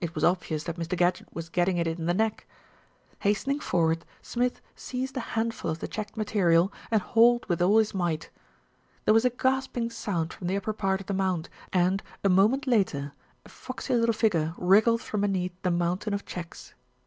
[0.00, 0.96] It was obvious that Mr.
[0.96, 2.46] Gadgett was getting it in the neck.
[3.18, 6.90] Hastening forward, Smith seized a handful of the 254 THE RETURN OF ALFRED checked material,
[6.90, 8.30] and hauled with all his might.
[9.04, 12.66] There was a gasping sound from the upper part of the mound and, a moment
[12.66, 13.12] later,
[13.44, 16.72] a foxy little figure wriggled from beneath the mountain of checks.